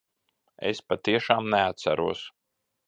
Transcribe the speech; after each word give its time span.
Es 0.69 0.81
patiešām 0.93 1.53
neatceros. 1.57 2.29